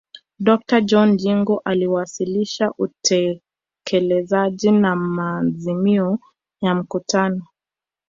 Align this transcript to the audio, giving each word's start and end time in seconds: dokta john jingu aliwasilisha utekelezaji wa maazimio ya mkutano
dokta 0.39 0.81
john 0.81 1.17
jingu 1.17 1.61
aliwasilisha 1.65 2.71
utekelezaji 2.77 4.67
wa 4.69 4.95
maazimio 4.95 6.19
ya 6.61 6.75
mkutano 6.75 7.47